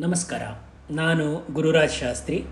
[0.00, 0.42] ನಮಸ್ಕಾರ.
[0.90, 2.44] ನಾನು ಗುರುರಾಜ್ ಶಾಸ್ತ್ರಿ.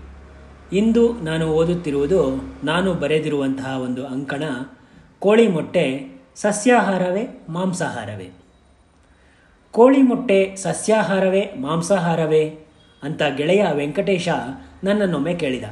[0.73, 2.21] ಇಂದು ನಾನು ಓದುತ್ತಿರುವುದು
[2.63, 4.43] ನಾನು ಬರೆದಿರುವಂತಹ ಒಂದು ಅಂಕಣ,
[5.19, 8.29] ಕೋಳಿ ಮೊಟ್ಟೆ ಸಸ್ಯಾಹಾರವೇ ಮಾಂಸಾಹಾರವೇ.
[9.71, 12.59] ಕೋಳಿ ಮೊಟ್ಟೆ ಸಸ್ಯಾಹಾರವೇ ಮಾಂಸಾಹಾರವೇ
[13.03, 14.29] ಅಂತ ಗೆಳೆಯ ವೆಂಕಟೇಶ
[14.83, 15.63] ನನ್ನನ್ನೊಮ್ಮೆ ಕೇಳಿದ.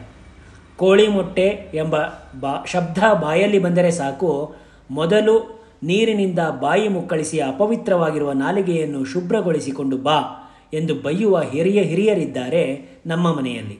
[0.78, 1.96] ಕೋಳಿ ಮೊಟ್ಟೆ ಎಂಬ
[2.40, 4.55] ಬಾ ಶಬ್ದ ಬಾಯಲ್ಲಿ ಬಂದರೆ ಸಾಕು,
[4.92, 10.43] ಮೊದಲು ನೀರಿನಿಂದ ಬಾಯಿ ಮುಕ್ಕಳಿಸಿ ಅಪವಿತ್ರವಾಗಿರುವ ನಾಲಿಗೆಯನ್ನು ಶುಭ್ರಗೊಳಿಸಿಕೊಂಡು ಬಾ.
[10.74, 13.80] ಎಂದು ಬೈಯುವ ಹಿರಿಯ ಹಿರಿಯರಿದ್ದಾರೆ ನಮ್ಮ ಮನೆಯಲ್ಲಿ.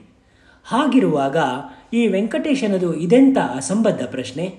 [0.66, 1.38] ಹಾಗಿರುವಾಗ
[1.94, 4.56] ಈ ವೆಂಕಟೇಶನದು ಇದೆಂಥ ಅಸಂಬದ್ಧ ಪ್ರಶ್ನೆ?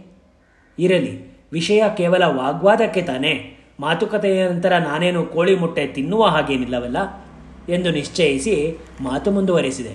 [0.78, 7.24] ಇರಲಿ, ವಿಷಯ ಕೇವಲ ವಾಗ್ವಾದಕ್ಕೆ ತಾನೇ, ಮಾತುಕತೆಯ ನಂತರ ನಾನೇನು ಕೋಳಿ ಮೊಟ್ಟೆ ತಿನ್ನುವ ಹಾಗೇನಿಲ್ಲವಲ್ಲ?
[7.72, 9.94] ಎಂದು ನಿಶ್ಚಯಿಸಿ ಮಾತು ಮುಂದುವರೆಸಿದೆ.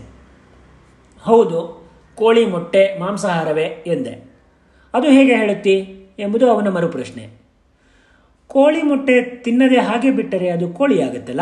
[1.21, 4.33] ಹೌದು ಕೋಳಿ ಮೊಟ್ಟೆ ಮಾಂಸಾಹಾರವೇ ಎಂದೆ.
[4.94, 7.30] ಅದು ಹೇಗೆ ಹೇಳುತ್ತಿ ಎಂಬುದು ಅವನ ಮರುಪ್ರಶ್ನೆ.
[8.47, 11.41] ಕೋಳಿ ಮೊಟ್ಟೆ ತಿನ್ನದೆ ಹಾಗೆ ಬಿಟ್ಟರೆ ಅದು ಕೋಳಿಯಾಗುತ್ತಲ್ಲ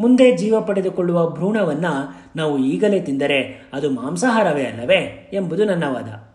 [0.00, 6.30] ಮುಂದೆ ಜೀವ ಪಡೆದುಕೊಳ್ಳುವ ಭ್ರೂಣವನ್ನು ನಾವು ಈಗಲೇ ತಿಂದರೆ ಅದು ಮಾಂಸಾಹಾರವೇ ಅಲ್ಲವೇ ಎಂಬುದು ನನ್ನ ವಾದ.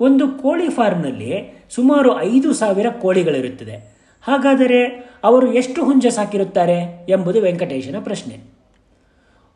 [0.00, 3.96] ಒಂದು ಕೋಳಿ ಫಾರ್ಮ್ನಲ್ಲಿ ಸುಮಾರು ಐದು ಸಾವಿರ ಕೋಳಿಗಳಿರುತ್ತದೆ.
[4.22, 8.40] ಹಾಗಾದರೆ ಅವರು ಎಷ್ಟು ಹುಂಜ ಸಾಕಿರುತ್ತಾರೆ ಎಂಬುದು ವೆಂಕಟೇಶನ ಪ್ರಶ್ನೆ.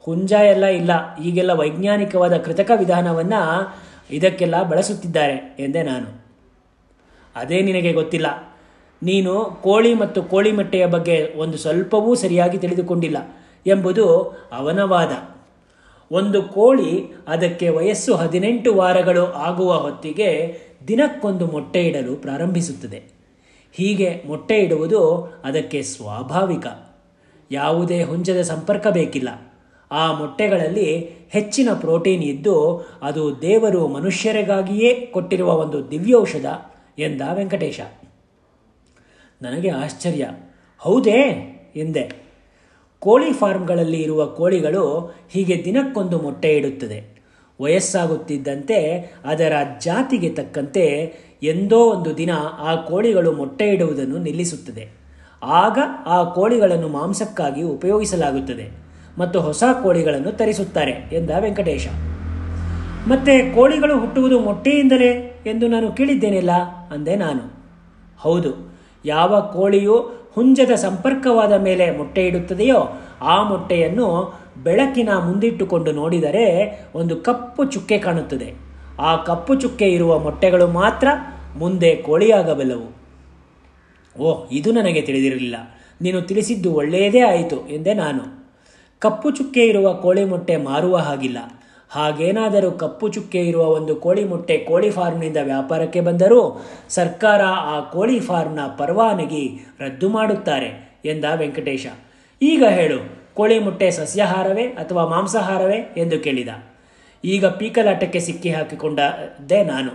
[0.00, 3.74] ಹುಂಜ ಎಲ್ಲ ಇಲ್ಲ, ಈಗೆಲ್ಲ ವೈಜ್ಞಾನಿಕವಾದ ಕೃತಕ ವಿಧಾನವನ್ನು
[4.10, 6.26] ಇದಕ್ಕೆಲ್ಲ ಬಳಸುತ್ತಿದ್ದಾರೆ ಎಂದೆ ನಾನು.
[7.36, 8.55] ಅದೇ ನಿನಗೆ ಗೊತ್ತಿಲ್ಲ.
[9.02, 13.16] ನೀನು ಕೋಳಿ ಮತ್ತು ಕೋಳಿ ಮೊಟ್ಟೆಯ ಬಗ್ಗೆ ಒಂದು ಸ್ವಲ್ಪವೂ ಸರಿಯಾಗಿ ತಿಳಿದುಕೊಂಡಿಲ್ಲ
[13.66, 14.18] ಎಂಬುದು
[14.52, 15.36] ಅವನ ವಾದ.
[16.12, 23.02] ಒಂದು ಕೋಳಿ ಅದಕ್ಕೆ ವಯಸ್ಸು ಹದಿನೆಂಟು ವಾರಗಳು ಆಗುವ ಹೊತ್ತಿಗೆ ದಿನಕ್ಕೊಂದು ಮೊಟ್ಟೆ ಇಡಲು ಪ್ರಾರಂಭಿಸುತ್ತದೆ.
[23.72, 26.66] ಹೀಗೆ ಮೊಟ್ಟೆ ಇಡುವುದು ಅದಕ್ಕೆ ಸ್ವಾಭಾವಿಕ.
[27.50, 29.28] ಯಾವುದೇ ಹುಂಜದ ಸಂಪರ್ಕ ಬೇಕಿಲ್ಲ.
[29.90, 36.46] ಆ ಮೊಟ್ಟೆಗಳಲ್ಲಿ ಹೆಚ್ಚಿನ ಪ್ರೋಟೀನ್ ಇದ್ದು ಅದು ದೇವರು ಮನುಷ್ಯರಿಗಾಗಿಯೇ ಕೊಟ್ಟಿರುವ ಒಂದು ದಿವ್ಯೌಷಧ
[36.98, 37.80] ಎಂದ ವೆಂಕಟೇಶ.
[39.42, 40.30] ನನಗೆ ಆಶ್ಚರ್ಯ.
[40.78, 41.52] ಹೌದೇ?
[41.76, 42.26] ಎಂದೆ.
[42.98, 47.16] ಕೋಳಿ ಫಾರ್ಮ್ಗಳಲ್ಲಿ ಇರುವ ಕೋಳಿಗಳು ಹೀಗೆ ದಿನಕ್ಕೊಂದು ಮೊಟ್ಟೆ ಇಡುತ್ತದೆ.
[47.60, 54.88] ವಯಸ್ಸಾಗುತ್ತಿದ್ದಂತೆ ಅದರ ಜಾತಿಗೆ ತಕ್ಕಂತೆ ಎಂದೋ ಒಂದು ದಿನ ಆ ಕೋಳಿಗಳು ಮೊಟ್ಟೆ ಇಡುವುದನ್ನು ನಿಲ್ಲಿಸುತ್ತದೆ.
[55.42, 58.70] ಆಗ ಆ ಕೋಳಿಗಳನ್ನು ಮಾಂಸಕ್ಕಾಗಿ ಉಪಯೋಗಿಸಲಾಗುತ್ತದೆ
[59.18, 61.88] ಮತ್ತು ಹೊಸ ಕೋಳಿಗಳನ್ನು ತರಿಸುತ್ತಾರೆ ಎಂದ ವೆಂಕಟೇಶ.
[63.08, 66.50] ಮತ್ತೆ ಕೋಳಿಗಳು ಹುಟ್ಟುವುದು ಮೊಟ್ಟೆಯಿಂದಲೇ ಎಂದು ನಾನು ಕೇಳಿದ್ದೇನೆಲ್ಲ?
[66.92, 67.56] ಅಂದೆ ನಾನು.
[68.18, 68.75] ಹೌದು.
[69.06, 77.98] ಯಾವ ಕೋಳಿಯು ಹುಂಜದ ಸಂಪರ್ಕವಾದ ಮೇಲೆ ಮೊಟ್ಟೆ ಇಡುತ್ತದೆಯೋ ಆ ಮೊಟ್ಟೆಯನ್ನು ಬೆಳಕಿನ ಮುಂದಿಟ್ಟುಕೊಂಡು ನೋಡಿದರೆ ಒಂದು ಕಪ್ಪು ಚುಕ್ಕೆ
[77.98, 78.54] ಕಾಣುತ್ತದೆ.
[79.00, 81.08] ಆ ಕಪ್ಪು ಚುಕ್ಕೆ ಇರುವ ಮೊಟ್ಟೆಗಳು ಮಾತ್ರ
[81.58, 82.96] ಮುಂದೆ ಕೋಳಿಯಾಗಬಲ್ಲವು.
[84.22, 85.56] ಓಹ್ ಇದು ನನಗೆ ತಿಳಿದಿರಲಿಲ್ಲ.
[86.02, 88.48] ನೀನು ತಿಳಿಸಿದ್ದು ಒಳ್ಳೆಯದೇ ಆಯಿತು ಎಂದೆ ನಾನು.
[88.98, 91.55] ಕಪ್ಪು ಚುಕ್ಕೆ ಇರುವ ಕೋಳಿ ಮೊಟ್ಟೆ ಮಾರುವ ಹಾಗಿಲ್ಲ.
[91.96, 96.40] ಹಾಗೇನಾದರೂ ಕಪ್ಪು ಚುಕ್ಕೆ ಇರುವ ಒಂದು ಕೋಳಿ ಮೊಟ್ಟೆ ಕೋಳಿ ಫಾರ್ಮ್ನಿಂದ ವ್ಯಾಪಾರಕ್ಕೆ ಬಂದರೂ
[96.88, 97.40] ಸರ್ಕಾರ
[97.74, 99.44] ಆ ಕೋಳಿ ಫಾರ್ಮ್ನ ಪರವಾನಗಿ
[99.80, 100.70] ರದ್ದು ಮಾಡುತ್ತಾರೆ
[101.04, 101.86] ಎಂದ ವೆಂಕಟೇಶ.
[102.42, 102.98] ಈಗ ಹೇಳು,
[103.34, 106.48] ಕೋಳಿ ಮೊಟ್ಟೆ ಸಸ್ಯಾಹಾರವೇ ಅಥವಾ ಮಾಂಸಾಹಾರವೇ ಎಂದು ಕೇಳಿದ.
[107.24, 109.92] ಈಗ ಪೀಕಲಾಟಕ್ಕೆ ಸಿಕ್ಕಿ ಹಾಕಿಕೊಂಡದ್ದೇ ನಾನು.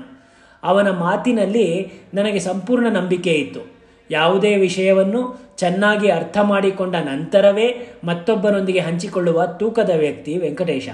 [0.64, 1.68] ಅವನ ಮಾತಿನಲ್ಲಿ
[2.14, 3.62] ನನಗೆ ಸಂಪೂರ್ಣ ನಂಬಿಕೆ ಇತ್ತು.
[4.10, 5.22] ಯಾವುದೇ ವಿಷಯವನ್ನು
[5.58, 7.68] ಚೆನ್ನಾಗಿ ಅರ್ಥ ಮಾಡಿಕೊಂಡ ನಂತರವೇ
[8.04, 10.90] ಮತ್ತೊಬ್ಬರೊಂದಿಗೆ ಹಂಚಿಕೊಳ್ಳುವ ತೂಕದ ವ್ಯಕ್ತಿ ವೆಂಕಟೇಶ.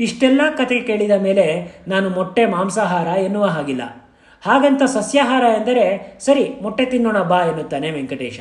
[0.00, 3.82] ಇಷ್ಟೆಲ್ಲ ಕತೆ ಕೇಳಿದ ಮೇಲೆ ನಾನು ಮೊಟ್ಟೆ ಮಾಂಸಾಹಾರ ಎನ್ನುವ ಹಾಗಿಲ್ಲ.
[4.42, 8.40] ಹಾಗಂತ ಸಸ್ಯಾಹಾರ ಎಂದರೆ, ಸರಿ, ಮೊಟ್ಟೆ ತಿನ್ನೋಣ ಬಾ ಎನ್ನುತ್ತಾನೆ ವೆಂಕಟೇಶ.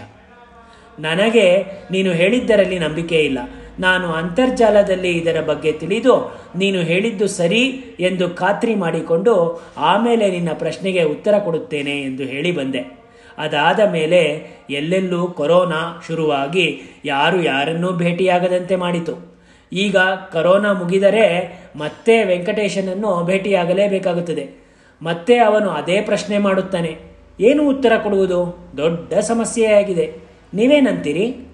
[1.00, 3.40] ನನಗೆ ನೀನು ಹೇಳಿದ್ದರಲ್ಲಿ ನಂಬಿಕೆ ಇಲ್ಲ.
[3.80, 11.38] ನಾನು ಅಂತರ್ಜಾಲದಲ್ಲಿ ಇದರ ಬಗ್ಗೆ ತಿಳಿದು, ನೀನು ಹೇಳಿದ್ದು ಸರಿ ಎಂದು ಖಾತ್ರಿ ಮಾಡಿಕೊಂಡು ಆಮೇಲೆ ನಿನ್ನ ಪ್ರಶ್ನೆಗೆ ಉತ್ತರ
[11.40, 13.00] ಕೊಡುತ್ತೇನೆ ಎಂದು ಹೇಳಿ ಬಂದೆ.
[13.38, 19.38] ಅದಾದ ಮೇಲೆ ಎಲ್ಲೆಲ್ಲೂ ಕೊರೋನಾ ಶುರುವಾಗಿ ಯಾರು ಯಾರನ್ನೂ ಭೇಟಿಯಾಗದಂತೆ ಮಾಡಿತು.
[19.74, 19.97] ಈಗ
[20.31, 24.50] ಕರೋನಾ ಮುಗಿದರೆ ಮತ್ತೆ ವೆಂಕಟೇಶನನ್ನು ಭೇಟಿಯಾಗಲೇಬೇಕಾಗುತ್ತದೆ.
[25.02, 26.97] ಮತ್ತೆ ಅವನು ಅದೇ ಪ್ರಶ್ನೆ ಮಾಡುತ್ತಾನೆ.
[27.40, 28.69] ಏನು ಉತ್ತರ ಕೊಡುವುದು?
[28.78, 30.13] ದೊಡ್ಡ ಸಮಸ್ಯೆಯಾಗಿದೆ.
[30.53, 31.49] ನೀವೇನಂತೀರಿ?